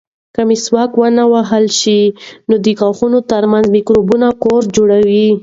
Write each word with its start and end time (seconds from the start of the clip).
که 0.35 0.41
مسواک 0.49 0.91
ونه 1.01 1.23
وهل 1.33 1.65
شي، 1.79 2.01
نو 2.49 2.55
د 2.65 2.67
غاښونو 2.79 3.19
ترمنځ 3.31 3.65
مکروبونه 3.75 4.27
کور 4.43 4.61
جوړوي. 4.75 5.27